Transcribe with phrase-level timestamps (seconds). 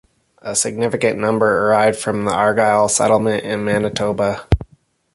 [0.41, 4.47] A significant number arrived from the Argyle settlement in Manitoba.